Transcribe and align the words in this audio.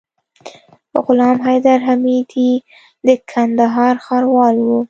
غلام 1.05 1.37
حيدر 1.45 1.77
حميدي 1.87 2.51
د 3.05 3.07
کندهار 3.31 3.95
ښاروال 4.05 4.55
وو. 4.61 4.79